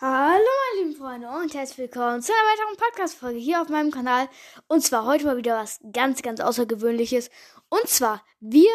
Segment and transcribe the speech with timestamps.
[0.00, 0.38] Hallo
[0.76, 4.28] meine lieben Freunde und herzlich willkommen zu einer weiteren Podcast-Folge hier auf meinem Kanal.
[4.68, 7.30] Und zwar heute mal wieder was ganz, ganz Außergewöhnliches.
[7.68, 8.70] Und zwar, wir,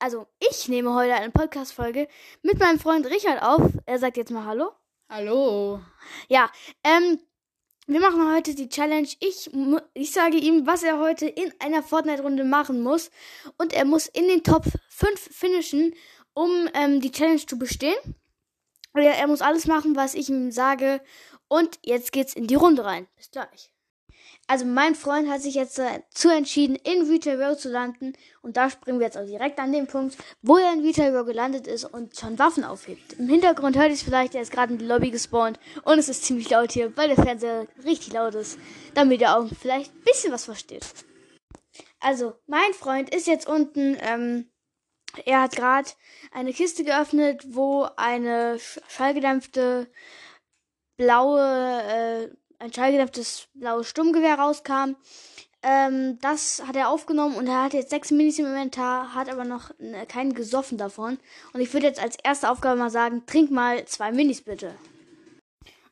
[0.00, 2.08] also ich nehme heute eine Podcast-Folge
[2.42, 3.70] mit meinem Freund Richard auf.
[3.86, 4.72] Er sagt jetzt mal Hallo.
[5.08, 5.80] Hallo.
[6.28, 6.50] Ja,
[6.82, 7.20] ähm,
[7.86, 9.06] wir machen heute die Challenge.
[9.20, 9.52] Ich,
[9.94, 13.12] ich sage ihm, was er heute in einer Fortnite-Runde machen muss.
[13.58, 15.94] Und er muss in den Top 5 finishen,
[16.32, 17.94] um ähm, die Challenge zu bestehen.
[18.94, 21.00] Er, er muss alles machen, was ich ihm sage.
[21.48, 23.06] Und jetzt geht's in die Runde rein.
[23.16, 23.70] Bis gleich.
[24.46, 28.12] Also mein Freund hat sich jetzt dazu äh, entschieden, in Retail Row zu landen.
[28.42, 31.24] Und da springen wir jetzt auch direkt an den Punkt, wo er in Retail Row
[31.24, 33.14] gelandet ist und schon Waffen aufhebt.
[33.14, 35.58] Im Hintergrund hört ihr es vielleicht, er ist gerade in die Lobby gespawnt.
[35.84, 38.58] Und es ist ziemlich laut hier, weil der Fernseher richtig laut ist.
[38.92, 40.84] Damit ihr auch vielleicht ein bisschen was versteht.
[42.00, 44.50] Also, mein Freund ist jetzt unten, ähm,
[45.24, 45.88] er hat gerade
[46.32, 49.88] eine Kiste geöffnet, wo eine schallgedämpfte
[50.96, 54.96] blaue, äh, ein schallgedämpftes blaues Sturmgewehr rauskam.
[55.62, 59.44] Ähm, das hat er aufgenommen und er hat jetzt sechs Minis im Inventar, hat aber
[59.44, 61.18] noch äh, keinen gesoffen davon.
[61.54, 64.74] Und ich würde jetzt als erste Aufgabe mal sagen, trink mal zwei Minis bitte.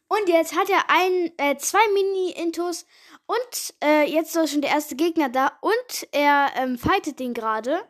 [0.08, 2.84] Und jetzt hat er ein, äh, zwei Mini-Intos
[3.24, 7.82] und äh, jetzt ist schon der erste Gegner da und er ähm, fightet den gerade.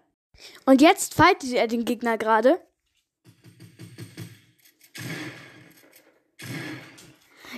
[0.67, 2.61] Und jetzt fightet er den Gegner gerade.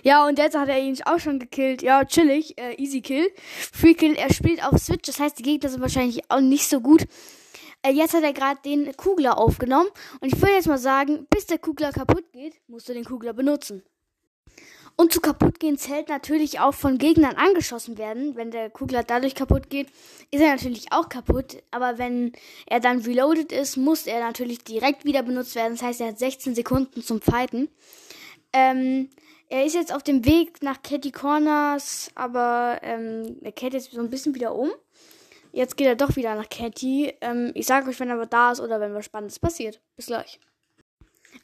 [0.02, 1.80] Ja, und jetzt hat er ihn auch schon gekillt.
[1.82, 2.58] Ja, chillig.
[2.58, 3.26] Äh, easy Kill.
[3.72, 4.14] Free Kill.
[4.14, 5.06] Er spielt auf Switch.
[5.06, 7.06] Das heißt, die Gegner sind wahrscheinlich auch nicht so gut.
[7.82, 9.88] Äh, jetzt hat er gerade den Kugler aufgenommen.
[10.20, 13.32] Und ich würde jetzt mal sagen, bis der Kugler kaputt geht, musst du den Kugler
[13.32, 13.82] benutzen.
[14.96, 18.36] Und zu kaputtgehen zählt natürlich auch von Gegnern angeschossen werden.
[18.36, 19.88] Wenn der Kugler dadurch kaputt geht,
[20.30, 21.62] ist er natürlich auch kaputt.
[21.72, 22.32] Aber wenn
[22.66, 25.72] er dann reloaded ist, muss er natürlich direkt wieder benutzt werden.
[25.72, 27.68] Das heißt, er hat 16 Sekunden zum Fighten.
[28.52, 29.10] Ähm,
[29.48, 34.00] er ist jetzt auf dem Weg nach Catty Corners, aber ähm, er kehrt jetzt so
[34.00, 34.70] ein bisschen wieder um.
[35.52, 37.14] Jetzt geht er doch wieder nach Catty.
[37.20, 39.80] Ähm, ich sage euch, wenn er da ist oder wenn was Spannendes passiert.
[39.96, 40.38] Bis gleich.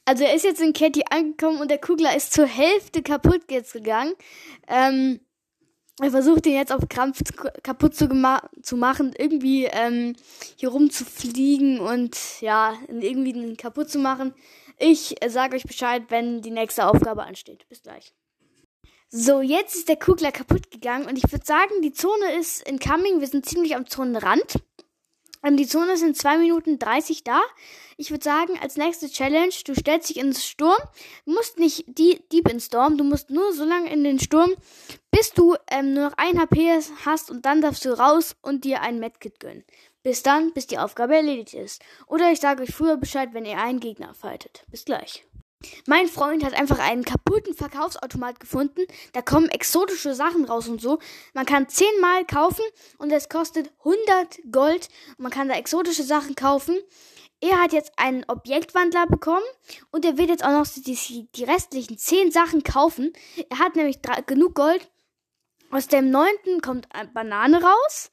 [0.05, 3.73] Also er ist jetzt in Catty angekommen und der Kugler ist zur Hälfte kaputt jetzt
[3.73, 4.15] gegangen.
[4.67, 5.21] Ähm,
[6.01, 7.21] er versucht ihn jetzt auf Krampf
[7.62, 8.09] kaputt zu,
[8.62, 10.17] zu machen, irgendwie ähm,
[10.56, 14.34] hier rumzufliegen und ja, irgendwie ihn kaputt zu machen.
[14.78, 17.69] Ich äh, sage euch Bescheid, wenn die nächste Aufgabe ansteht.
[17.69, 18.15] Bis gleich.
[19.11, 23.21] So, jetzt ist der Kugler kaputt gegangen und ich würde sagen, die Zone ist incoming.
[23.21, 24.55] Wir sind ziemlich am Zonenrand.
[25.43, 27.41] Ähm, die Zone in 2 Minuten 30 da.
[27.97, 30.78] Ich würde sagen, als nächste Challenge, du stellst dich ins Sturm.
[31.27, 34.55] Du musst nicht die, deep in Storm, du musst nur so lange in den Sturm,
[35.11, 38.83] bis du ähm, nur noch ein HP hast und dann darfst du raus und dir
[38.83, 39.65] ein Medkit gönnen.
[40.03, 41.83] Bis dann, bis die Aufgabe erledigt ist.
[42.07, 44.65] Oder ich sage euch früher Bescheid, wenn ihr einen Gegner fightet.
[44.71, 45.27] Bis gleich.
[45.87, 48.82] Mein Freund hat einfach einen kaputten Verkaufsautomat gefunden.
[49.12, 50.98] Da kommen exotische Sachen raus und so.
[51.34, 52.65] Man kann zehnmal kaufen
[52.98, 54.88] und es kostet 100 Gold.
[55.19, 56.78] Man kann da exotische Sachen kaufen.
[57.43, 59.44] Er hat jetzt einen Objektwandler bekommen
[59.91, 63.12] und er wird jetzt auch noch die, die restlichen 10 Sachen kaufen.
[63.48, 64.91] Er hat nämlich genug Gold.
[65.71, 68.10] Aus dem neunten kommt eine Banane raus.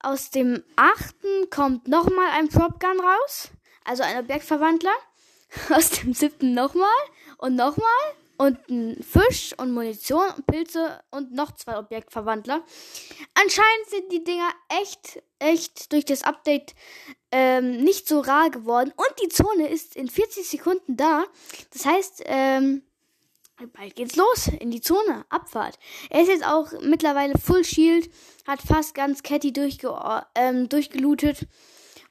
[0.00, 3.50] Aus dem achten kommt nochmal ein Propgun raus.
[3.84, 4.94] Also ein Objektverwandler.
[5.70, 6.88] aus dem siebten nochmal
[7.38, 12.62] und nochmal und ein Fisch und Munition und Pilze und noch zwei Objektverwandler.
[13.34, 16.74] Anscheinend sind die Dinger echt, echt durch das Update
[17.32, 21.24] ähm, nicht so rar geworden und die Zone ist in 40 Sekunden da.
[21.72, 22.82] Das heißt, ähm,
[23.72, 25.78] bald geht's los in die Zone, Abfahrt.
[26.10, 28.10] Er ist jetzt auch mittlerweile Full Shield,
[28.46, 29.52] hat fast ganz Catty
[30.34, 31.46] ähm, durchgelootet.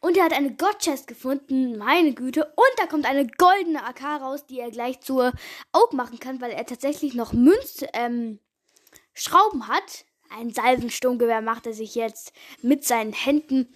[0.05, 1.79] Und er hat eine God-Chest gefunden.
[1.79, 2.45] Meine Güte.
[2.45, 5.33] Und da kommt eine goldene AK raus, die er gleich zur
[5.73, 8.37] Oak machen kann, weil er tatsächlich noch Münz, ähm,
[9.15, 10.05] Schrauben hat.
[10.29, 13.73] Ein Salvensturmgewehr macht er sich jetzt mit seinen Händen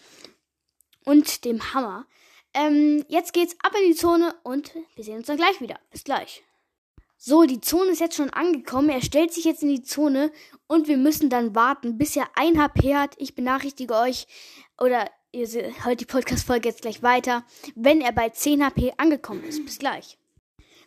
[1.03, 2.06] und dem Hammer.
[2.53, 5.79] Ähm, jetzt geht's ab in die Zone und wir sehen uns dann gleich wieder.
[5.90, 6.44] Bis gleich.
[7.17, 8.90] So, die Zone ist jetzt schon angekommen.
[8.90, 10.31] Er stellt sich jetzt in die Zone
[10.67, 13.16] und wir müssen dann warten, bis er ein HP hat.
[13.17, 14.28] Ich benachrichtige euch
[14.78, 15.47] oder ihr
[15.84, 17.43] hört die Podcast-Folge jetzt gleich weiter,
[17.76, 19.64] wenn er bei 10 HP angekommen ist.
[19.64, 20.17] Bis gleich.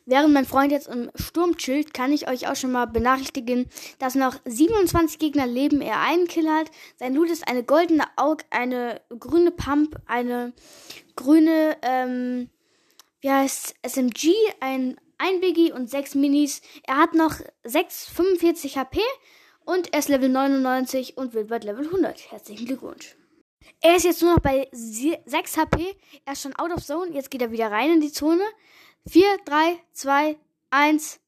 [0.04, 3.68] Während mein Freund jetzt im Sturm chillt, kann ich euch auch schon mal benachrichtigen,
[4.00, 6.72] dass noch 27 Gegner leben, er einen Kill hat.
[6.96, 10.52] Sein Loot ist eine goldene Aug, eine grüne Pump, eine
[11.14, 12.50] grüne, ähm,
[13.20, 16.62] wie heißt SMG, ein, ein Biggie und sechs Minis.
[16.84, 18.98] Er hat noch 6, 45 HP
[19.64, 22.32] und er ist Level 99 und wird bald Level 100.
[22.32, 23.14] Herzlichen Glückwunsch.
[23.80, 25.96] Er ist jetzt nur noch bei 6 HP.
[26.24, 27.12] Er ist schon out of zone.
[27.12, 28.42] Jetzt geht er wieder rein in die Zone.
[29.06, 30.36] 4, 3, 2,
[30.70, 31.20] 1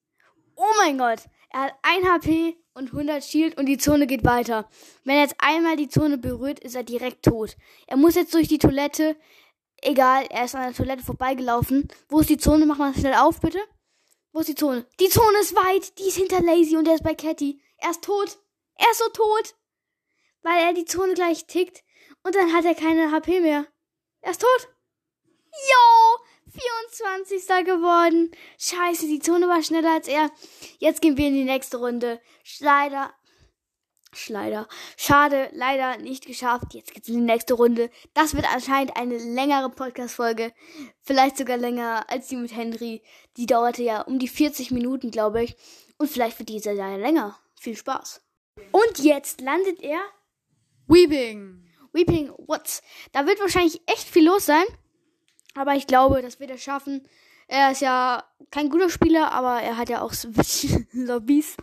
[0.57, 1.21] Oh mein Gott.
[1.51, 4.69] Er hat 1 HP und 100 Shield und die Zone geht weiter.
[5.05, 7.57] Wenn er jetzt einmal die Zone berührt, ist er direkt tot.
[7.87, 9.17] Er muss jetzt durch die Toilette.
[9.83, 11.89] Egal, er ist an der Toilette vorbeigelaufen.
[12.09, 12.67] Wo ist die Zone?
[12.67, 13.59] Mach mal schnell auf, bitte.
[14.33, 14.87] Wo ist die Zone?
[14.99, 15.99] Die Zone ist weit.
[15.99, 17.61] Die ist hinter Lazy und er ist bei Catty.
[17.79, 18.39] Er ist tot.
[18.77, 19.55] Er ist so tot.
[20.43, 21.84] Weil er die Zone gleich tickt.
[22.25, 23.67] Und dann hat er keine HP mehr.
[24.23, 24.69] Er ist tot.
[25.53, 26.25] Yo!
[26.99, 27.47] 24.
[27.65, 28.31] geworden.
[28.59, 30.31] Scheiße, die Zone war schneller als er.
[30.79, 32.21] Jetzt gehen wir in die nächste Runde.
[32.61, 33.13] Leider.
[34.29, 34.69] Leider.
[34.97, 36.73] Schade, leider nicht geschafft.
[36.73, 37.91] Jetzt geht's in die nächste Runde.
[38.15, 40.53] Das wird anscheinend eine längere Podcast-Folge.
[41.03, 43.03] Vielleicht sogar länger als die mit Henry.
[43.37, 45.57] Die dauerte ja um die 40 Minuten, glaube ich.
[45.99, 47.39] Und vielleicht wird diese ja länger.
[47.61, 48.23] Viel Spaß.
[48.71, 50.01] Und jetzt landet er.
[50.87, 51.64] Weeping.
[51.95, 52.83] Weeping Woods.
[53.13, 54.65] Da wird wahrscheinlich echt viel los sein.
[55.55, 57.07] Aber ich glaube, das wird er schaffen.
[57.47, 61.57] Er ist ja kein guter Spieler, aber er hat ja auch so ein bisschen Lobbys.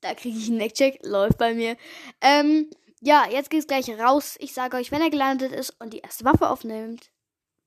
[0.00, 1.00] Da kriege ich einen Neckcheck.
[1.04, 1.76] Läuft bei mir.
[2.20, 2.68] Ähm,
[3.00, 4.36] ja, jetzt geht's gleich raus.
[4.40, 7.10] Ich sage euch, wenn er gelandet ist und die erste Waffe aufnimmt,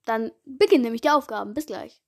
[0.04, 1.54] dann beginnen nämlich die Aufgaben.
[1.54, 2.02] Bis gleich.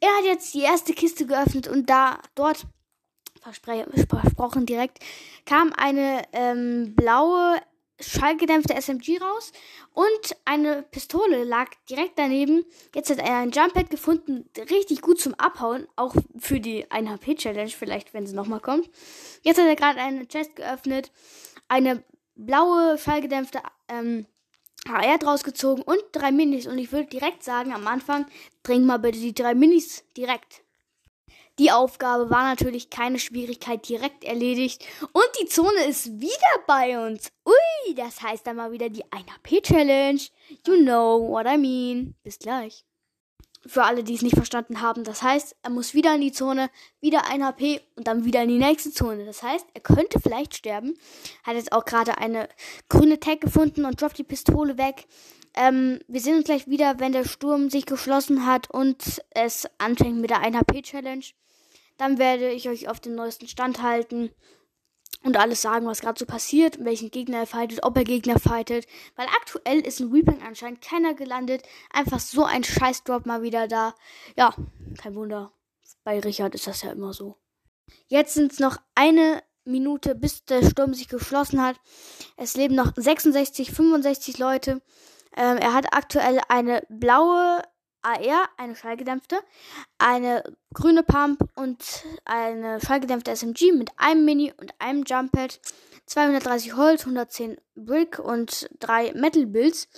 [0.00, 2.66] Er hat jetzt die erste Kiste geöffnet und da dort
[3.52, 4.98] versprochen direkt
[5.44, 7.60] kam eine ähm, blaue
[8.00, 9.52] schallgedämpfte SMG raus
[9.92, 12.64] und eine Pistole lag direkt daneben.
[12.94, 17.36] Jetzt hat er ein Jumppad gefunden, richtig gut zum Abhauen, auch für die 1 HP
[17.36, 18.90] Challenge vielleicht, wenn sie nochmal kommt.
[19.42, 21.10] Jetzt hat er gerade eine Chest geöffnet,
[21.68, 22.04] eine
[22.34, 24.26] blaue schallgedämpfte ähm,
[24.86, 28.26] HR draus gezogen und drei Minis und ich würde direkt sagen am Anfang,
[28.62, 30.65] trink mal bitte die drei Minis direkt.
[31.58, 34.84] Die Aufgabe war natürlich keine Schwierigkeit direkt erledigt.
[35.12, 36.36] Und die Zone ist wieder
[36.66, 37.32] bei uns.
[37.46, 40.20] Ui, das heißt dann mal wieder die 1HP-Challenge.
[40.66, 42.14] You know what I mean.
[42.22, 42.84] Bis gleich.
[43.66, 46.70] Für alle, die es nicht verstanden haben, das heißt, er muss wieder in die Zone,
[47.00, 49.24] wieder 1 HP und dann wieder in die nächste Zone.
[49.24, 50.96] Das heißt, er könnte vielleicht sterben.
[51.42, 52.48] Hat jetzt auch gerade eine
[52.88, 55.06] grüne Tag gefunden und droppt die Pistole weg.
[55.56, 60.20] Ähm, wir sehen uns gleich wieder, wenn der Sturm sich geschlossen hat und es anfängt
[60.20, 61.24] mit der 1 HP Challenge.
[61.96, 64.30] Dann werde ich euch auf dem neuesten Stand halten
[65.22, 68.86] und alles sagen, was gerade so passiert, welchen Gegner er fightet, ob er Gegner fightet.
[69.16, 71.62] Weil aktuell ist in Reaping anscheinend keiner gelandet.
[71.90, 73.94] Einfach so ein Scheißdrop mal wieder da.
[74.36, 74.54] Ja,
[74.98, 75.52] kein Wunder.
[76.04, 77.36] Bei Richard ist das ja immer so.
[78.08, 81.80] Jetzt sind es noch eine Minute, bis der Sturm sich geschlossen hat.
[82.36, 84.82] Es leben noch 66, 65 Leute.
[85.36, 87.62] Ähm, er hat aktuell eine blaue
[88.06, 89.36] AR, eine schallgedämpfte,
[89.98, 95.60] eine grüne Pump und eine schallgedämpfte SMG mit einem Mini und einem Jump Pad,
[96.06, 99.88] 230 Holz, 110 Brick und drei Metal Builds.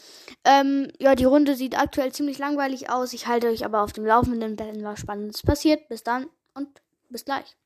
[0.45, 3.13] Ähm, ja, die Runde sieht aktuell ziemlich langweilig aus.
[3.13, 5.87] Ich halte euch aber auf dem Laufenden, wenn was Spannendes passiert.
[5.91, 6.81] Bis dann und
[7.11, 7.58] bis gleich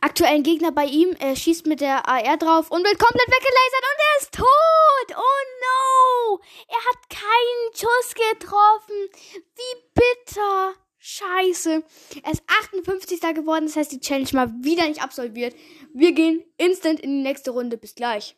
[0.00, 1.16] aktuellen Gegner bei ihm.
[1.18, 5.16] Er schießt mit der AR drauf und wird komplett weggelasert und er ist tot.
[5.16, 6.40] Oh no!
[6.68, 9.08] Er hat keinen Schuss getroffen.
[9.56, 10.74] Wie bitter.
[10.98, 11.82] Scheiße.
[12.22, 13.20] Er ist 58.
[13.34, 15.54] geworden, das heißt die Challenge mal wieder nicht absolviert.
[15.94, 17.78] Wir gehen instant in die nächste Runde.
[17.78, 18.36] Bis gleich.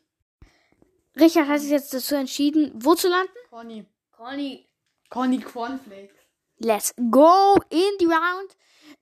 [1.19, 3.33] Richard hat sich jetzt dazu entschieden, wo zu landen?
[3.51, 3.85] Conny.
[4.13, 4.67] Conny.
[5.11, 6.15] Conny Cornflakes.
[6.59, 8.57] Let's go in die Round.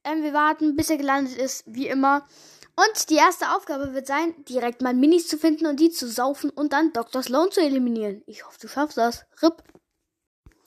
[0.05, 2.27] Ähm, wir warten, bis er gelandet ist, wie immer.
[2.76, 6.50] Und die erste Aufgabe wird sein, direkt mal Minis zu finden und die zu saufen
[6.50, 7.23] und dann Dr.
[7.23, 8.23] Sloan zu eliminieren.
[8.26, 9.26] Ich hoffe, du schaffst das.
[9.43, 9.62] Rip.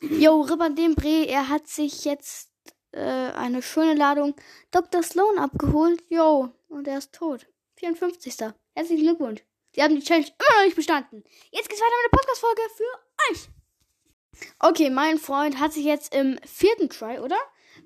[0.02, 2.52] Yo, Rip an dem Bre, er hat sich jetzt
[2.92, 4.36] äh, eine schöne Ladung
[4.72, 5.02] Dr.
[5.02, 6.04] Sloan abgeholt.
[6.10, 7.48] Yo, und er ist tot.
[7.78, 8.36] 54.
[8.76, 9.44] Herzlichen Glückwunsch.
[9.74, 11.24] Sie haben die Challenge immer noch nicht bestanden.
[11.52, 13.50] Jetzt geht's weiter mit der Podcast-Folge für euch.
[14.60, 17.38] Okay, mein Freund hat sich jetzt im vierten Try, oder?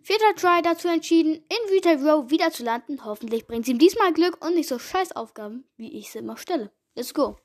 [0.03, 3.03] Vierter Try dazu entschieden, in Row wieder zu landen.
[3.03, 6.37] Hoffentlich bringt es ihm diesmal Glück und nicht so scheiß Aufgaben, wie ich sie immer
[6.37, 6.71] stelle.
[6.95, 7.37] Let's go.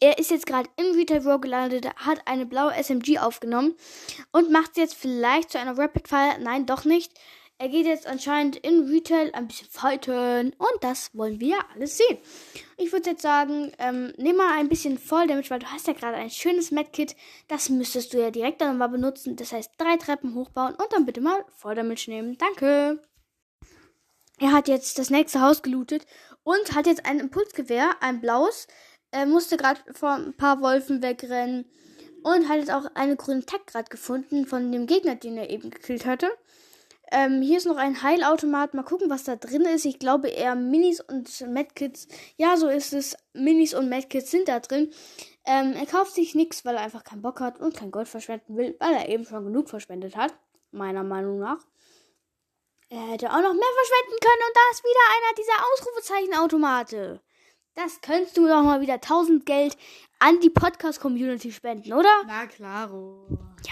[0.00, 3.74] Er ist jetzt gerade im Retail Row gelandet, hat eine blaue SMG aufgenommen
[4.32, 6.36] und macht jetzt vielleicht zu einer Rapid Fire.
[6.40, 7.12] Nein, doch nicht.
[7.62, 12.18] Er geht jetzt anscheinend in Retail ein bisschen fighten und das wollen wir alles sehen.
[12.76, 15.92] Ich würde jetzt sagen, ähm, nimm mal ein bisschen voll damit, weil du hast ja
[15.92, 17.14] gerade ein schönes Medkit.
[17.46, 19.36] Das müsstest du ja direkt dann mal benutzen.
[19.36, 22.36] Das heißt, drei Treppen hochbauen und dann bitte mal voll damit nehmen.
[22.36, 23.00] Danke.
[24.40, 26.04] Er hat jetzt das nächste Haus gelootet
[26.42, 28.66] und hat jetzt ein Impulsgewehr, ein blaues.
[29.12, 31.70] Er musste gerade vor ein paar Wolfen wegrennen
[32.24, 35.70] und hat jetzt auch eine grüne Tag gerade gefunden von dem Gegner, den er eben
[35.70, 36.28] gekillt hatte.
[37.14, 38.72] Ähm, hier ist noch ein Heilautomat.
[38.72, 39.84] Mal gucken, was da drin ist.
[39.84, 42.08] Ich glaube eher Minis und Medkits.
[42.38, 43.16] Ja, so ist es.
[43.34, 44.90] Minis und Medkits sind da drin.
[45.44, 48.56] Ähm, er kauft sich nichts, weil er einfach keinen Bock hat und kein Gold verschwenden
[48.56, 50.34] will, weil er eben schon genug verschwendet hat.
[50.70, 51.58] Meiner Meinung nach.
[52.88, 57.20] Er hätte auch noch mehr verschwenden können und da ist wieder einer dieser Ausrufezeichenautomate.
[57.74, 59.76] Das könntest du doch mal wieder 1000 Geld
[60.18, 62.22] an die Podcast-Community spenden, oder?
[62.26, 63.26] Na klaro.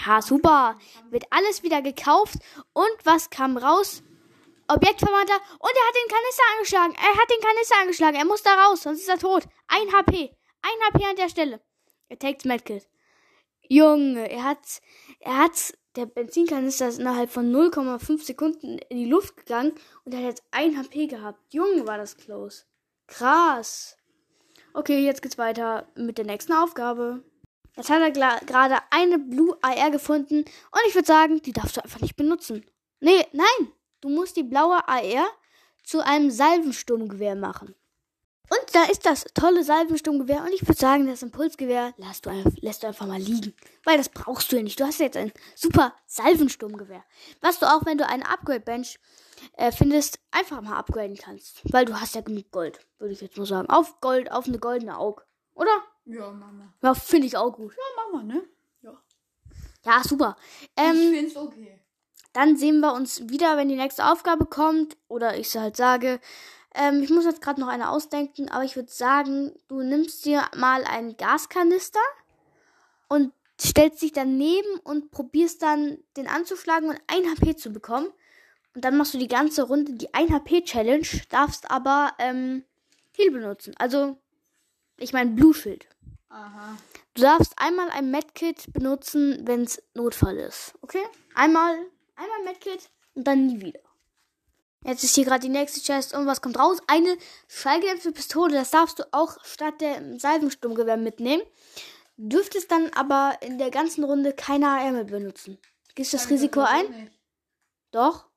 [0.05, 0.77] Ja, super.
[1.11, 2.35] Wird alles wieder gekauft.
[2.73, 4.01] Und was kam raus?
[4.67, 5.35] Objektverwandter.
[5.59, 6.93] Und er hat den Kanister angeschlagen.
[6.95, 8.15] Er hat den Kanister angeschlagen.
[8.17, 9.43] Er muss da raus, sonst ist er tot.
[9.67, 10.35] Ein HP.
[10.63, 11.61] Ein HP an der Stelle.
[12.09, 12.87] Er takes Medkit.
[13.69, 14.81] Junge, er hat,
[15.19, 20.19] er hat, der Benzinkanister ist innerhalb von 0,5 Sekunden in die Luft gegangen und er
[20.19, 21.39] hat jetzt ein HP gehabt.
[21.53, 22.65] Junge, war das close.
[23.11, 23.97] Krass.
[24.73, 27.23] Okay, jetzt geht's weiter mit der nächsten Aufgabe.
[27.75, 31.83] Jetzt hat er gerade eine Blue AR gefunden und ich würde sagen, die darfst du
[31.83, 32.65] einfach nicht benutzen.
[32.99, 35.27] Nee, nein, du musst die blaue AR
[35.83, 37.75] zu einem Salvensturmgewehr machen.
[38.49, 42.83] Und da ist das tolle Salvensturmgewehr und ich würde sagen, das Impulsgewehr lässt du, lässt
[42.83, 43.53] du einfach mal liegen.
[43.85, 44.79] Weil das brauchst du ja nicht.
[44.79, 47.03] Du hast jetzt ein super Salvensturmgewehr.
[47.39, 48.99] Was du auch, wenn du eine Upgrade-Bench
[49.53, 51.61] äh, findest, einfach mal upgraden kannst.
[51.71, 53.69] Weil du hast ja genug Gold, würde ich jetzt mal sagen.
[53.69, 55.25] Auf Gold, auf eine goldene Aug.
[55.53, 55.83] Oder?
[56.05, 56.73] Ja, Mama.
[56.81, 57.73] Ja, finde ich auch gut.
[57.73, 58.43] Ja, Mama, ne?
[58.81, 59.01] Ja.
[59.85, 60.35] Ja, super.
[60.61, 61.79] ich Ähm, find's okay.
[62.33, 64.97] dann sehen wir uns wieder, wenn die nächste Aufgabe kommt.
[65.07, 66.19] Oder ich halt sage,
[66.73, 70.43] ähm, ich muss jetzt gerade noch eine ausdenken, aber ich würde sagen, du nimmst dir
[70.55, 71.99] mal einen Gaskanister
[73.09, 78.07] und stellst dich daneben und probierst dann den anzuschlagen und ein HP zu bekommen.
[78.73, 82.63] Und dann machst du die ganze Runde die 1 HP Challenge, darfst aber ähm,
[83.15, 83.73] Heal benutzen.
[83.77, 84.17] Also,
[84.97, 85.87] ich meine Blue Shield.
[86.29, 86.77] Aha.
[87.13, 90.73] Du darfst einmal ein Medkit benutzen, wenn es Notfall ist.
[90.81, 91.03] Okay?
[91.35, 91.77] Einmal,
[92.15, 93.81] einmal Medkit und dann nie wieder.
[94.83, 96.79] Jetzt ist hier gerade die nächste Chest und was kommt raus?
[96.87, 98.53] Eine schallgedämpfte Pistole.
[98.53, 101.43] Das darfst du auch statt der Salvensturmgewehr mitnehmen.
[102.17, 105.59] Dürftest dann aber in der ganzen Runde keine AR mehr benutzen.
[105.93, 107.11] Gehst du das Risiko ein?
[107.91, 108.30] Doch.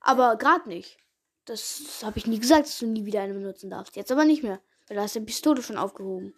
[0.00, 0.98] Aber gerade nicht.
[1.44, 3.96] Das habe ich nie gesagt, dass du nie wieder eine benutzen darfst.
[3.96, 4.60] Jetzt aber nicht mehr.
[4.88, 6.34] Weil du hast die Pistole schon aufgehoben.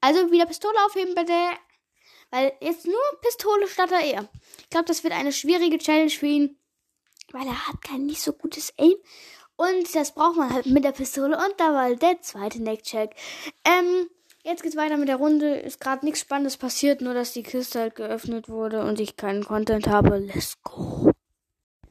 [0.00, 1.32] Also wieder Pistole aufheben, bitte.
[2.30, 4.28] Weil jetzt nur Pistole statt AR.
[4.58, 6.58] Ich glaube, das wird eine schwierige Challenge für ihn.
[7.32, 8.94] Weil er hat kein nicht so gutes Aim.
[9.56, 11.36] Und das braucht man halt mit der Pistole.
[11.36, 13.14] Und da war der zweite Neckcheck.
[13.64, 14.08] Ähm,
[14.42, 15.56] jetzt geht's weiter mit der Runde.
[15.56, 19.44] Ist gerade nichts Spannendes passiert, nur dass die Kiste halt geöffnet wurde und ich keinen
[19.44, 20.18] Content habe.
[20.18, 21.09] Let's go.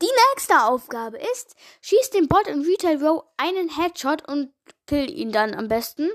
[0.01, 4.53] Die nächste Aufgabe ist, schieß den Bot in Retail Row einen Headshot und
[4.87, 6.09] kill ihn dann am besten.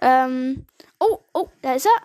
[0.00, 0.66] Ähm,
[1.00, 2.02] oh, oh, da ist er.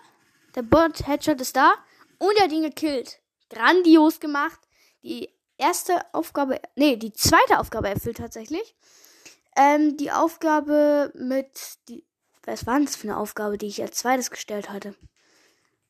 [0.54, 1.74] Der Bot Headshot ist da
[2.18, 3.20] und er hat ihn gekillt.
[3.50, 4.60] Grandios gemacht.
[5.02, 8.74] Die erste Aufgabe, nee, die zweite Aufgabe erfüllt tatsächlich.
[9.56, 12.06] Ähm, die Aufgabe mit, die,
[12.44, 14.94] was war denn das für eine Aufgabe, die ich als zweites gestellt hatte?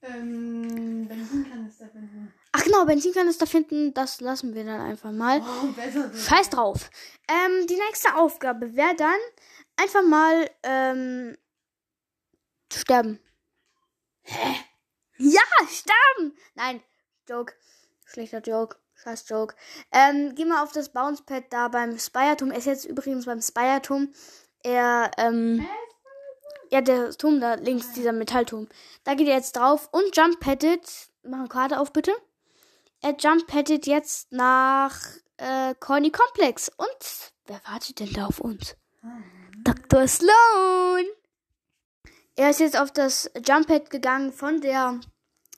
[0.03, 2.35] Ähm, Benzinkanister finden.
[2.63, 5.41] Ach genau, Benzinkanister finden, das lassen wir dann einfach mal.
[5.41, 6.17] Oh.
[6.17, 6.91] Scheiß drauf.
[7.27, 9.19] Ähm, die nächste Aufgabe wäre dann
[9.77, 11.37] einfach mal ähm,
[12.73, 13.19] sterben.
[14.23, 14.55] Hä?
[15.19, 16.37] Ja, sterben!
[16.55, 16.81] Nein,
[17.29, 17.53] Joke.
[18.05, 18.77] Schlechter Joke.
[18.95, 19.57] Scheiß Joke.
[19.91, 22.53] Ähm, geh mal auf das Bouncepad da beim Spireturm.
[22.53, 24.15] Er ist jetzt übrigens beim Spireturm.
[24.63, 25.67] Er, ähm,
[26.71, 28.69] ja, der Turm da links, dieser Metallturm.
[29.03, 30.89] Da geht er jetzt drauf und jump patted.
[31.25, 32.13] Mach eine Karte auf, bitte.
[33.05, 34.97] Er jump patted jetzt nach
[35.37, 36.71] äh, Corny Complex.
[36.77, 38.77] Und wer wartet denn da auf uns?
[39.65, 40.07] Dr.
[40.07, 41.05] Sloan!
[42.37, 45.01] Er ist jetzt auf das Jumppad gegangen von der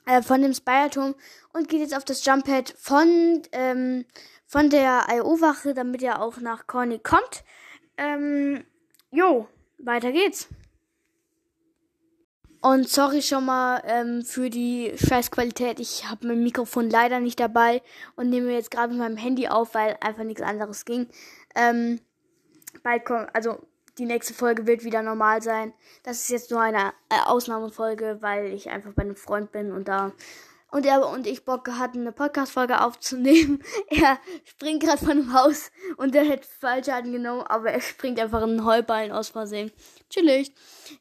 [0.06, 1.14] äh, von dem Spireturm
[1.52, 4.06] und geht jetzt auf das Jumppad von ähm,
[4.46, 7.44] von der IO-Wache, damit er auch nach Corny kommt.
[7.98, 8.64] Ähm,
[9.10, 9.48] jo,
[9.78, 10.48] weiter geht's.
[12.64, 15.80] Und sorry schon mal ähm, für die Scheißqualität.
[15.80, 17.83] Ich habe mein Mikrofon leider nicht dabei
[18.16, 21.06] und nehme jetzt gerade mit meinem Handy auf, weil einfach nichts anderes ging.
[21.54, 22.00] Ähm,
[22.83, 23.59] bald kommt, also
[23.99, 25.75] die nächste Folge wird wieder normal sein.
[26.04, 29.87] Das ist jetzt nur eine äh, Ausnahmefolge, weil ich einfach bei einem Freund bin und
[29.87, 30.12] da
[30.75, 33.62] und er und ich Bock hatten, eine Podcast-Folge aufzunehmen.
[33.90, 38.43] Er springt gerade von einem Haus und er hätte falsch angenommen, aber er springt einfach
[38.43, 39.71] in einen Heuballen aus Versehen.
[40.11, 40.52] Chillig.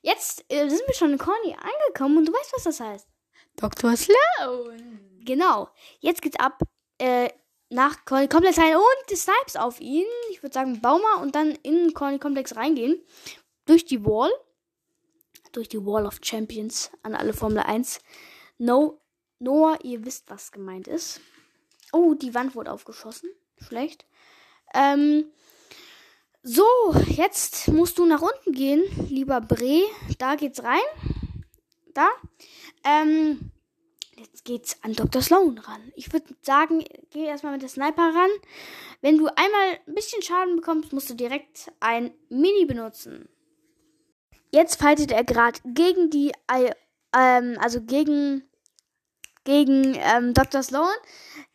[0.03, 3.07] Jetzt äh, sind wir schon in Corny angekommen und du weißt, was das heißt.
[3.55, 3.95] Dr.
[3.97, 4.99] Sloan.
[5.25, 5.69] Genau.
[5.99, 6.61] Jetzt geht's ab
[6.99, 7.29] äh,
[7.69, 10.05] nach Corny Komplex rein und die Snipes auf ihn.
[10.29, 13.01] Ich würde sagen, bau mal und dann in Corny Komplex reingehen.
[13.65, 14.31] Durch die Wall.
[15.51, 17.99] Durch die Wall of Champions an alle Formel 1.
[18.59, 19.02] No,
[19.43, 21.21] Noah, ihr wisst, was gemeint ist.
[21.91, 23.29] Oh, die Wand wurde aufgeschossen.
[23.57, 24.05] Schlecht.
[24.73, 25.25] Ähm,
[26.41, 26.65] so,
[27.07, 29.83] jetzt musst du nach unten gehen, lieber Bre.
[30.17, 30.81] Da geht's rein.
[31.93, 32.07] Da.
[32.83, 33.51] Ähm,
[34.15, 35.21] Jetzt geht's an Dr.
[35.21, 35.91] Sloan ran.
[35.95, 38.29] Ich würde sagen, geh erstmal mit der Sniper ran.
[39.01, 43.27] Wenn du einmal ein bisschen Schaden bekommst, musst du direkt ein Mini benutzen.
[44.51, 46.31] Jetzt fightet er gerade gegen die,
[47.13, 48.43] ähm, also gegen,
[49.43, 50.63] gegen ähm, Dr.
[50.63, 50.95] Sloan.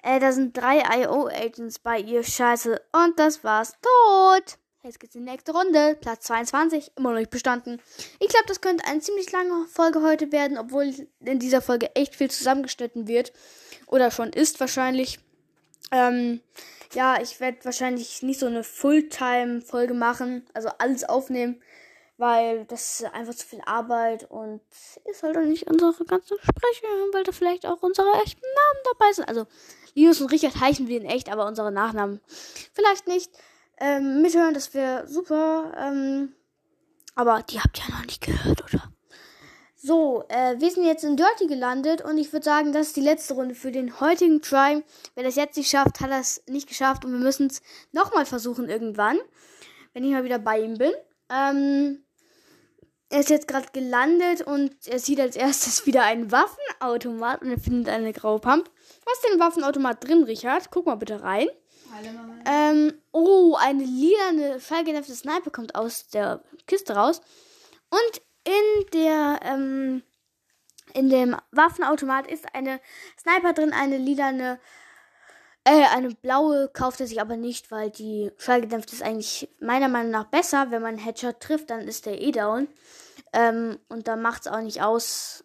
[0.02, 2.22] Äh, da sind drei IO-Agents bei ihr.
[2.22, 2.80] Scheiße.
[2.92, 3.74] Und das war's.
[3.82, 4.58] Tot.
[4.82, 5.96] Jetzt geht's in die nächste Runde.
[6.00, 7.80] Platz 22, immer noch nicht bestanden.
[8.20, 12.14] Ich glaube, das könnte eine ziemlich lange Folge heute werden, obwohl in dieser Folge echt
[12.14, 13.32] viel zusammengeschnitten wird.
[13.86, 15.18] Oder schon ist wahrscheinlich.
[15.90, 16.40] Ähm,
[16.94, 21.60] ja, ich werde wahrscheinlich nicht so eine Fulltime-Folge machen, also alles aufnehmen,
[22.18, 24.60] weil das ist einfach zu viel Arbeit und
[25.22, 29.28] halt auch nicht unsere ganze Sprecher, weil da vielleicht auch unsere echten Namen dabei sind.
[29.28, 29.46] Also
[29.94, 32.20] Linus und Richard heißen wir in echt, aber unsere Nachnamen
[32.74, 33.30] vielleicht nicht
[33.78, 35.72] ähm, mithören, das wäre super.
[35.78, 36.34] Ähm,
[37.14, 38.92] aber die habt ihr ja noch nicht gehört, oder?
[39.80, 43.00] So, äh, wir sind jetzt in Dirty gelandet und ich würde sagen, das ist die
[43.00, 44.82] letzte Runde für den heutigen Try.
[45.14, 48.68] Wer das jetzt nicht schafft, hat das nicht geschafft und wir müssen es nochmal versuchen
[48.68, 49.18] irgendwann,
[49.92, 50.90] wenn ich mal wieder bei ihm bin.
[51.30, 52.02] Ähm,
[53.10, 57.58] er ist jetzt gerade gelandet und er sieht als erstes wieder einen Waffenautomat und er
[57.58, 58.70] findet eine graue Pump.
[59.04, 60.70] Was ist denn Waffenautomat drin, Richard?
[60.70, 61.48] Guck mal bitte rein.
[62.46, 67.22] Ähm, oh, eine lilane, fallgedämpfte Sniper kommt aus der Kiste raus.
[67.90, 70.02] Und in der, ähm,
[70.92, 72.80] in dem Waffenautomat ist eine
[73.18, 74.60] Sniper drin, eine lilane,
[75.64, 80.10] äh, eine blaue kauft er sich aber nicht, weil die fallgedämpfte ist eigentlich meiner Meinung
[80.10, 80.70] nach besser.
[80.70, 82.68] Wenn man Headshot trifft, dann ist der eh down.
[83.32, 85.44] Ähm, und da macht's auch nicht aus.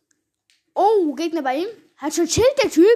[0.76, 1.68] Oh, Gegner bei ihm.
[1.98, 2.88] Hat schon Schild, der Typ.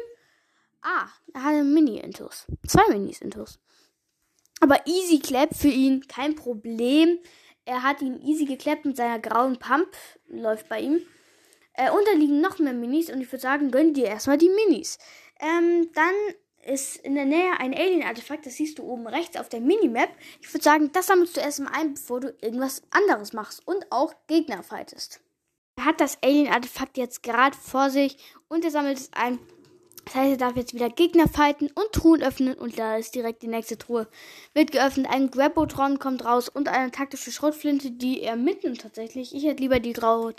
[0.81, 2.45] Ah, er hat einen Mini-Intus.
[2.65, 3.59] Zwei Minis-Intus.
[4.59, 7.19] Aber easy clap für ihn, kein Problem.
[7.65, 9.89] Er hat ihn easy geklappt mit seiner grauen Pump.
[10.27, 11.01] Läuft bei ihm.
[11.73, 14.49] Äh, und da liegen noch mehr Minis und ich würde sagen, gönn dir erstmal die
[14.49, 14.97] Minis.
[15.39, 16.13] Ähm, dann
[16.67, 20.09] ist in der Nähe ein Alien-Artefakt, das siehst du oben rechts auf der Minimap.
[20.41, 24.13] Ich würde sagen, das sammelst du erstmal ein, bevor du irgendwas anderes machst und auch
[24.27, 25.21] Gegner fightest.
[25.77, 29.39] Er hat das Alien-Artefakt jetzt gerade vor sich und er sammelt es ein.
[30.05, 33.41] Das heißt, er darf jetzt wieder Gegner fighten und Truhen öffnen und da ist direkt
[33.41, 34.07] die nächste Truhe.
[34.53, 39.35] Wird geöffnet, ein Grabotron kommt raus und eine taktische Schrotflinte, die er mitnimmt tatsächlich.
[39.35, 40.33] Ich hätte lieber die graue,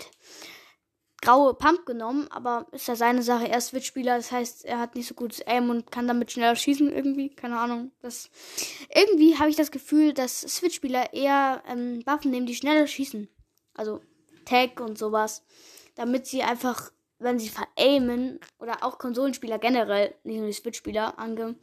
[1.21, 3.47] graue Pump genommen, aber ist ja seine Sache.
[3.47, 6.55] Er ist Switch-Spieler, das heißt, er hat nicht so gutes Aim und kann damit schneller
[6.55, 7.29] schießen irgendwie.
[7.29, 7.91] Keine Ahnung.
[8.01, 8.29] Das
[8.93, 13.27] irgendwie habe ich das Gefühl, dass Switch-Spieler eher ähm, Waffen nehmen, die schneller schießen.
[13.73, 14.01] Also
[14.45, 15.43] Tag und sowas.
[15.95, 21.57] Damit sie einfach wenn sie veraimen, oder auch Konsolenspieler generell, nicht nur die Switch-Spieler angesehen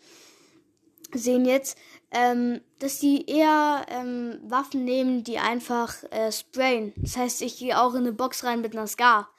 [1.44, 1.78] jetzt,
[2.10, 6.92] ähm, dass die eher ähm, Waffen nehmen, die einfach äh, sprayen.
[6.96, 9.30] Das heißt, ich gehe auch in eine Box rein mit einer Scar,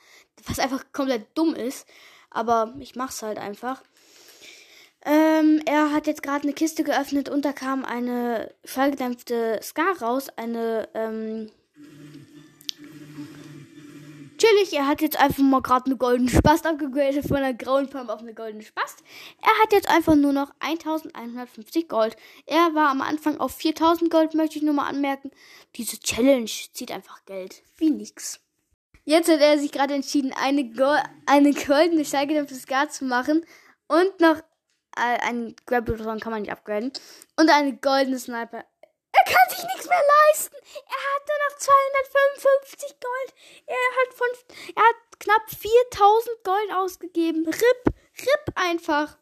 [0.46, 1.88] was einfach komplett dumm ist,
[2.30, 3.82] aber ich mach's halt einfach.
[5.06, 10.28] Ähm, er hat jetzt gerade eine Kiste geöffnet und da kam eine schallgedämpfte Scar raus,
[10.36, 11.50] eine ähm,
[14.38, 14.74] chillig.
[14.74, 18.20] Er hat jetzt einfach mal gerade eine goldene Spast abgegradet von einer grauen Pump auf
[18.22, 19.04] eine goldene Spast.
[19.42, 22.16] Er hat jetzt einfach nur noch 1150 Gold.
[22.46, 25.32] Er war am Anfang auf 4000 Gold, möchte ich nur mal anmerken.
[25.76, 27.62] Diese Challenge zieht einfach Geld.
[27.78, 28.40] Wie nix.
[29.08, 30.94] Jetzt hat er sich gerade entschieden, eine, Go
[31.26, 33.46] eine goldene Steigedämpfte Scar zu machen
[33.88, 34.38] und noch
[34.98, 36.92] äh, ein Grappletron kann man nicht upgraden
[37.40, 38.66] und eine goldene Sniper
[39.18, 40.56] er kann sich nichts mehr leisten.
[40.56, 43.34] Er hat nur noch 255 Gold.
[43.66, 44.28] Er hat von,
[44.76, 47.46] er hat knapp 4000 Gold ausgegeben.
[47.46, 49.18] Rip, rip einfach.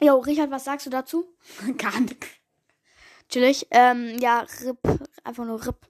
[0.00, 1.36] Jo, Richard, was sagst du dazu?
[1.78, 2.26] Gar nichts.
[3.28, 3.66] Chillig.
[3.70, 4.78] Ähm, ja, rip.
[5.24, 5.86] Einfach nur rip.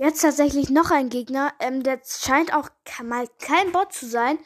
[0.00, 1.52] Jetzt tatsächlich noch ein Gegner.
[1.58, 2.70] Ähm, der scheint auch
[3.02, 4.38] mal kein Bot zu sein.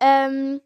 [0.00, 0.62] Ähm,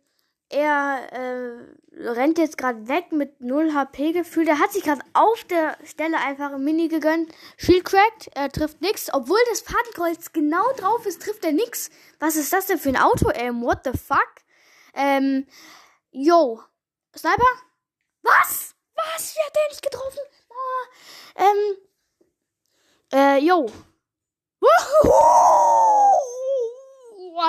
[0.48, 4.44] er äh, rennt jetzt gerade weg mit 0 HP Gefühl.
[4.44, 7.32] Der hat sich gerade auf der Stelle einfach ein Mini gegönnt.
[7.56, 9.12] Shield cracked, er trifft nix.
[9.12, 11.90] Obwohl das Fadenkreuz genau drauf ist, trifft er nix.
[12.20, 13.60] Was ist das denn für ein Auto-Aim?
[13.62, 14.30] What the fuck?
[14.94, 15.48] Ähm,
[16.12, 16.62] yo.
[17.16, 17.42] Sniper?
[18.22, 18.76] Was?
[18.94, 19.34] Was?
[19.34, 20.20] Wie hat der nicht getroffen?
[20.48, 21.76] Ah, ähm,
[23.12, 23.68] äh, yo.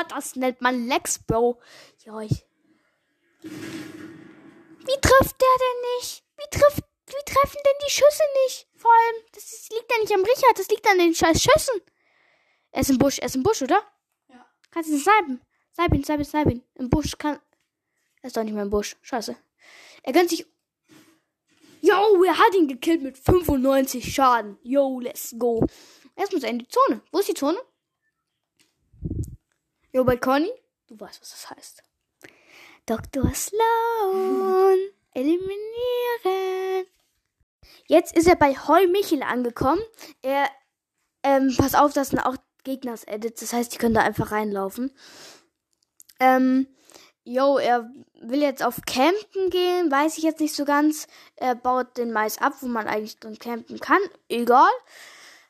[0.08, 1.60] Das nennt man Lex, Bro.
[2.06, 2.46] Jo, ich
[4.90, 6.24] wie trifft der denn nicht?
[6.38, 8.68] Wie trifft, wie treffen denn die Schüsse nicht?
[8.76, 11.82] Vor allem, das ist, liegt ja nicht am Richard, das liegt an den scheiß Schüssen.
[12.72, 13.84] Er ist im Busch, er ist im Busch, oder?
[14.30, 14.46] Ja.
[14.72, 15.42] Kannst du nicht snipen?
[15.74, 16.64] Snipen, snipen, snipen.
[16.76, 17.40] Im Busch kann.
[18.22, 18.96] Er ist doch nicht mehr im Busch.
[19.02, 19.36] Scheiße.
[20.04, 20.46] Er gönnt sich.
[21.82, 24.58] Yo, er hat ihn gekillt mit 95 Schaden.
[24.64, 25.66] Yo, let's go.
[26.20, 27.02] Erst muss er in die Zone.
[27.14, 27.58] Wo ist die Zone?
[29.94, 30.52] Jo, bei Conny.
[30.88, 31.84] Du weißt, was das heißt.
[32.86, 33.34] Dr.
[33.34, 34.80] Sloan
[35.14, 36.88] eliminieren.
[37.88, 39.82] Jetzt ist er bei Heu Michel angekommen.
[40.22, 40.50] Er,
[41.24, 43.40] ähm, pass auf, das sind auch Gegners-Edits.
[43.40, 44.92] Das heißt, die können da einfach reinlaufen.
[46.20, 46.68] Ähm,
[47.24, 49.90] yo, er will jetzt auf Campen gehen.
[49.90, 51.08] Weiß ich jetzt nicht so ganz.
[51.38, 54.02] Er baut den Mais ab, wo man eigentlich drin campen kann.
[54.28, 54.70] Egal.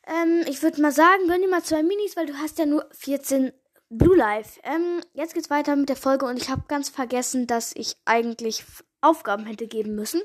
[0.10, 2.90] Ähm, ich würde mal sagen, gönn dir mal zwei Minis, weil du hast ja nur
[2.92, 3.54] 14
[3.90, 4.60] Blue Life.
[4.64, 8.66] Ähm, jetzt geht's weiter mit der Folge und ich habe ganz vergessen, dass ich eigentlich
[9.02, 10.22] Aufgaben hätte geben müssen.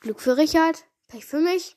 [0.00, 1.76] Glück für Richard, Pech für mich.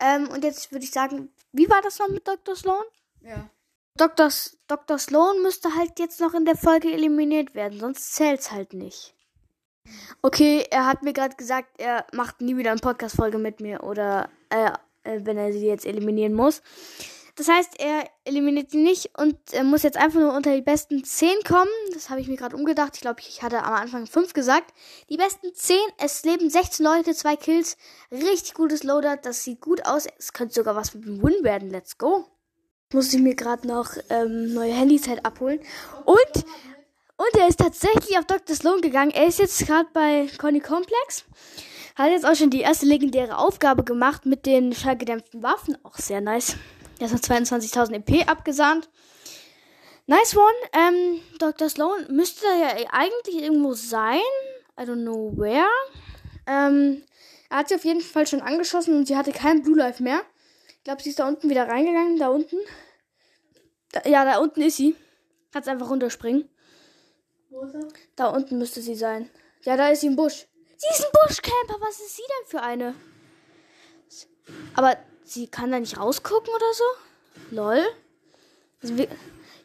[0.00, 2.56] Ähm, und jetzt würde ich sagen, wie war das noch mit Dr.
[2.56, 2.84] Sloan?
[3.20, 3.48] Ja.
[3.96, 4.26] Dr.
[4.26, 4.98] S Dr.
[4.98, 9.14] Sloan müsste halt jetzt noch in der Folge eliminiert werden, sonst zählt's halt nicht.
[10.22, 14.30] Okay, er hat mir gerade gesagt, er macht nie wieder eine Podcast-Folge mit mir oder
[14.48, 14.72] äh,
[15.04, 16.62] äh, wenn er sie jetzt eliminieren muss.
[17.36, 21.02] Das heißt, er eliminiert sie nicht und er muss jetzt einfach nur unter die besten
[21.02, 21.70] 10 kommen.
[21.92, 22.92] Das habe ich mir gerade umgedacht.
[22.94, 24.72] Ich glaube, ich hatte am Anfang 5 gesagt.
[25.10, 27.76] Die besten 10, es leben 16 Leute, 2 Kills.
[28.12, 30.06] Richtig gutes Loader, das sieht gut aus.
[30.16, 31.70] Es könnte sogar was mit dem Win werden.
[31.70, 32.24] Let's go.
[32.92, 35.58] Muss ich mir gerade noch ähm, neue Handys halt abholen.
[36.04, 36.44] Und,
[37.16, 38.54] und er ist tatsächlich auf Dr.
[38.54, 39.10] Sloan gegangen.
[39.10, 41.24] Er ist jetzt gerade bei Conny Complex.
[41.94, 45.78] Hat jetzt auch schon die erste legendäre Aufgabe gemacht mit den schallgedämpften Waffen.
[45.84, 46.56] Auch sehr nice.
[46.98, 48.88] Der ist noch 22.000 EP abgesandt.
[50.06, 50.44] Nice one.
[50.72, 51.68] Ähm, Dr.
[51.68, 54.20] Sloan müsste ja eigentlich irgendwo sein.
[54.78, 55.68] I don't know where.
[56.46, 57.02] Ähm,
[57.48, 60.20] er hat sie auf jeden Fall schon angeschossen und sie hatte kein Blue Life mehr.
[60.78, 62.18] Ich glaube, sie ist da unten wieder reingegangen.
[62.18, 62.56] Da unten.
[63.92, 64.96] Da, ja, da unten ist sie.
[65.52, 66.48] Kannst einfach runterspringen.
[67.50, 67.86] Wo ist er?
[68.16, 69.30] Da unten müsste sie sein.
[69.62, 70.46] Ja, da ist sie im Busch.
[70.90, 71.80] Ein Buschcamper.
[71.80, 72.94] Was ist sie denn für eine?
[74.74, 76.84] Aber sie kann da nicht rausgucken oder so?
[77.50, 77.84] Lol.
[78.82, 78.94] Also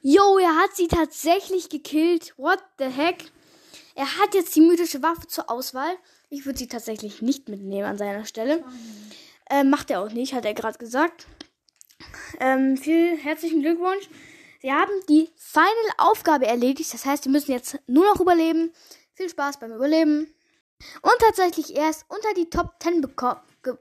[0.01, 2.33] Yo, er hat sie tatsächlich gekillt.
[2.37, 3.31] What the heck?
[3.95, 5.93] Er hat jetzt die mythische Waffe zur Auswahl.
[6.29, 8.63] Ich würde sie tatsächlich nicht mitnehmen an seiner Stelle.
[9.49, 11.27] Ähm, macht er auch nicht, hat er gerade gesagt.
[12.39, 14.07] Ähm, viel herzlichen Glückwunsch.
[14.61, 16.93] Sie haben die Final-Aufgabe erledigt.
[16.93, 18.71] Das heißt, sie müssen jetzt nur noch überleben.
[19.15, 20.33] Viel Spaß beim Überleben.
[21.01, 23.75] Und tatsächlich erst unter die Top 10 beko- ge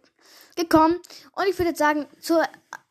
[0.56, 1.00] gekommen.
[1.36, 2.42] Und ich würde jetzt sagen, zu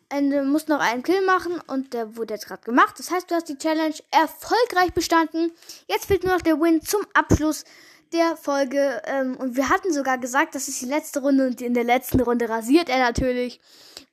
[0.10, 1.62] Ende musst noch einen Kill machen.
[1.68, 2.98] Und der wurde jetzt gerade gemacht.
[2.98, 5.52] Das heißt, du hast die Challenge erfolgreich bestanden.
[5.88, 7.66] Jetzt fehlt nur noch der Win zum Abschluss
[8.14, 9.02] der Folge.
[9.06, 11.46] Ähm, und wir hatten sogar gesagt, das ist die letzte Runde.
[11.48, 13.60] Und in der letzten Runde rasiert er natürlich.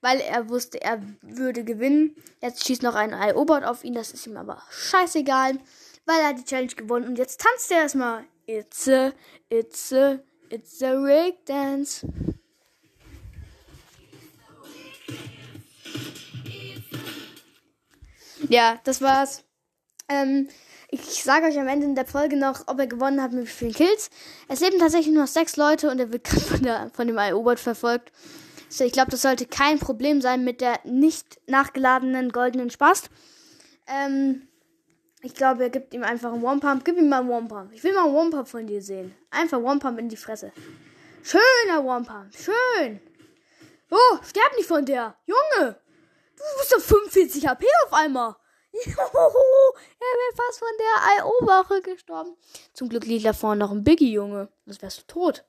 [0.01, 2.17] Weil er wusste, er würde gewinnen.
[2.43, 3.95] Jetzt schießt noch ein IO-Bot auf ihn.
[3.95, 5.61] Das ist ihm aber scheißegal.
[6.07, 7.07] Weil er die Challenge gewonnen.
[7.07, 8.25] Und jetzt tanzt er erstmal.
[8.47, 9.13] It's a,
[9.49, 12.07] it's a, it's a rig dance.
[18.49, 19.45] Ja, das war's.
[20.09, 20.49] Ähm,
[20.91, 23.51] ich sage euch am Ende in der Folge noch, ob er gewonnen hat mit wie
[23.51, 24.11] vielen Kills.
[24.49, 27.59] Es leben tatsächlich nur noch sechs Leute und er wird gerade von, von dem IO-Bot
[27.59, 28.13] verfolgt.
[28.69, 33.09] So, ich glaube, das sollte kein Problem sein mit der nicht nachgeladenen goldenen Spast.
[33.87, 34.49] Ähm,
[35.25, 36.85] ich glaube, er gibt ihm einfach einen One-Pump.
[36.85, 37.73] Gib ihm mal einen One-Pump.
[37.73, 39.15] Ich will mal einen One-Pump von dir sehen.
[39.31, 40.53] Einfach One-Pump in die Fresse.
[41.23, 42.35] Schöner One-Pump.
[42.37, 43.01] Schön.
[43.91, 45.17] Oh, sterb nicht von der.
[45.25, 45.81] Junge.
[46.37, 48.37] Du bist auf 45 HP auf einmal.
[48.73, 52.37] Juhu, er wäre fast von der IO-Wache gestorben.
[52.73, 54.49] Zum Glück liegt da vorne noch ein Biggie, Junge.
[54.67, 55.45] Sonst wärst du tot.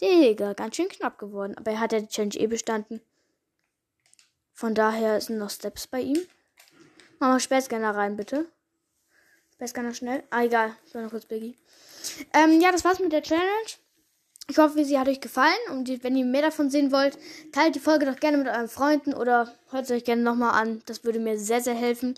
[0.00, 1.54] Digga, ganz schön knapp geworden.
[1.56, 3.02] Aber er hat ja die Challenge eh bestanden.
[4.52, 6.18] Von daher sind noch Steps bei ihm.
[7.18, 8.50] Mach mal Spätscanner rein, bitte.
[9.60, 10.22] Spätscanner schnell.
[10.30, 10.74] Ah, egal.
[10.86, 11.54] Ich war noch kurz Biggie.
[12.32, 13.44] Ähm, ja, das war's mit der Challenge.
[14.48, 15.52] Ich hoffe, sie hat euch gefallen.
[15.70, 17.18] Und wenn ihr mehr davon sehen wollt,
[17.52, 20.80] teilt die Folge doch gerne mit euren Freunden oder hört es euch gerne nochmal an.
[20.86, 22.14] Das würde mir sehr, sehr helfen.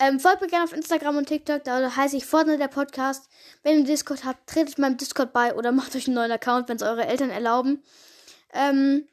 [0.00, 3.30] Ähm, folgt mir gerne auf Instagram und TikTok, da heiße ich Fortnite der Podcast.
[3.62, 6.76] Wenn ihr Discord habt, tretet meinem Discord bei oder macht euch einen neuen Account, wenn
[6.78, 7.84] es eure Eltern erlauben.
[8.52, 9.06] Ähm,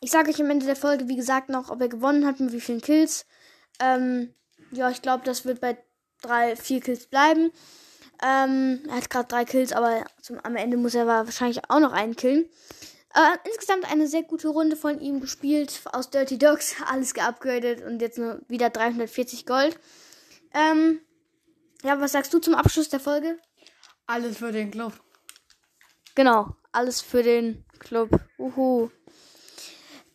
[0.00, 2.52] ich sage euch am Ende der Folge, wie gesagt, noch, ob er gewonnen hat, mit
[2.52, 3.26] wie vielen Kills.
[3.80, 4.32] Ähm,
[4.70, 5.76] ja, ich glaube, das wird bei
[6.22, 7.52] drei, vier Kills bleiben.
[8.22, 11.92] Ähm, er hat gerade drei Kills, aber zum, am Ende muss er wahrscheinlich auch noch
[11.92, 12.46] einen killen.
[13.14, 15.80] Äh, insgesamt eine sehr gute Runde von ihm gespielt.
[15.92, 19.78] Aus Dirty Dogs, alles geupgradet und jetzt nur wieder 340 Gold.
[20.52, 21.00] Ähm,
[21.82, 23.38] ja, was sagst du zum Abschluss der Folge?
[24.06, 24.92] Alles für den Club.
[26.14, 28.10] Genau, alles für den Club.
[28.38, 28.90] Uhu.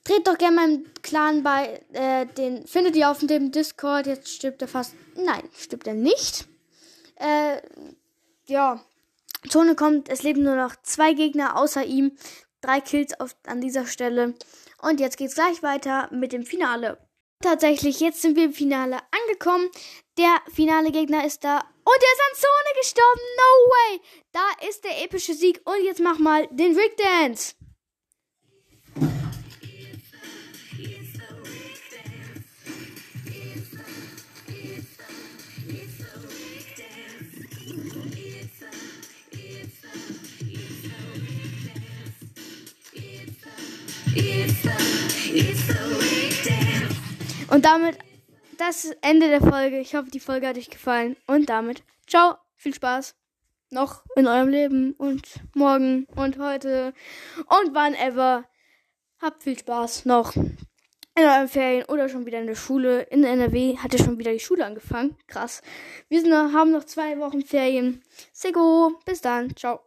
[0.04, 1.82] Dreht doch gerne meinem Clan bei.
[1.94, 4.06] Äh, den findet ihr auf dem Discord.
[4.06, 4.96] Jetzt stirbt er fast.
[5.16, 6.46] Nein, stirbt er nicht.
[7.16, 7.62] Äh,
[8.46, 8.84] ja.
[9.48, 10.10] Zone kommt.
[10.10, 12.18] Es leben nur noch zwei Gegner außer ihm.
[12.62, 14.34] Drei Kills auf, an dieser Stelle.
[14.82, 16.98] Und jetzt geht's gleich weiter mit dem Finale.
[17.42, 19.70] tatsächlich, jetzt sind wir im Finale angekommen.
[20.18, 21.60] Der finale Gegner ist da.
[21.60, 23.22] Und der ist an Zone gestorben.
[23.38, 24.02] No way.
[24.32, 25.62] Da ist der epische Sieg.
[25.66, 27.56] Und jetzt mach mal den Rick Dance.
[47.50, 47.98] Und damit
[48.58, 49.80] das Ende der Folge.
[49.80, 51.15] Ich hoffe, die Folge hat euch gefallen.
[51.28, 53.15] Und damit, ciao, viel Spaß
[53.69, 55.24] noch in eurem Leben und
[55.56, 56.93] morgen und heute
[57.38, 58.46] und wann ever.
[59.19, 63.02] Habt viel Spaß noch in euren Ferien oder schon wieder in der Schule.
[63.04, 65.15] In NRW hat ja schon wieder die Schule angefangen.
[65.28, 65.62] Krass.
[66.10, 68.04] Wir sind, haben noch zwei Wochen Ferien.
[68.32, 69.56] Sego, bis dann.
[69.56, 69.80] Ciao.